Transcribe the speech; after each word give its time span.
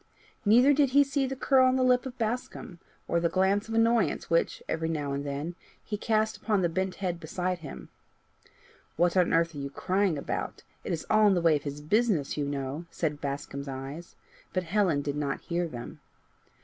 Neither 0.45 0.73
did 0.73 0.89
he 0.97 1.03
see 1.03 1.27
the 1.27 1.35
curl 1.35 1.67
on 1.67 1.75
the 1.75 1.83
lip 1.83 2.07
of 2.07 2.17
Bascombe, 2.17 2.79
or 3.07 3.19
the 3.19 3.29
glance 3.29 3.67
of 3.69 3.75
annoyance 3.75 4.31
which, 4.31 4.63
every 4.67 4.89
now 4.89 5.13
and 5.13 5.23
then, 5.23 5.53
he 5.83 5.95
cast 5.95 6.37
upon 6.37 6.63
the 6.63 6.69
bent 6.69 6.95
head 6.95 7.19
beside 7.19 7.59
him. 7.59 7.89
"What 8.95 9.15
on 9.15 9.31
earth 9.31 9.53
are 9.53 9.59
you 9.59 9.69
crying 9.69 10.17
about? 10.17 10.63
It 10.83 10.91
is 10.91 11.05
all 11.11 11.27
in 11.27 11.35
the 11.35 11.39
way 11.41 11.55
of 11.55 11.61
his 11.65 11.81
business, 11.81 12.35
you 12.35 12.47
know," 12.47 12.87
said 12.89 13.21
Bascombe's 13.21 13.67
eyes, 13.67 14.15
but 14.53 14.63
Helen 14.63 15.03
did 15.03 15.15
not 15.17 15.41
hear 15.41 15.67
them. 15.67 15.99